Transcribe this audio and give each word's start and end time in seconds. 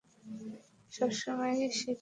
সবসময় 0.91 1.53
সে 1.53 1.67
কিউট। 1.67 1.89